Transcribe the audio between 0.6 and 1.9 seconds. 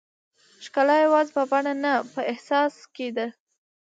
ښکلا یوازې په بڼه